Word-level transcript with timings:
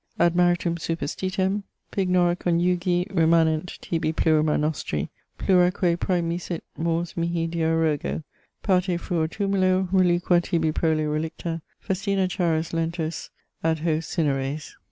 Ad 0.19 0.35
maritum 0.35 0.77
superstitem. 0.77 1.61
Pignora 1.91 2.35
conjugii 2.35 3.05
remanent 3.13 3.77
tibi 3.81 4.11
plurima 4.11 4.59
nostri, 4.59 5.09
Pluraque 5.37 5.95
praemisit 5.95 6.61
mors 6.75 7.15
mihi 7.15 7.45
dira 7.45 7.75
rogo: 7.77 8.23
Parte 8.63 8.97
fruor 8.97 9.27
tumulo, 9.29 9.87
reliqua 9.91 10.41
tibi 10.41 10.71
prole 10.71 11.03
relicta; 11.05 11.61
Festina 11.79 12.27
charos 12.27 12.73
lentus 12.73 13.29
ad 13.63 13.77
hos 13.85 14.07
cineres. 14.07 14.71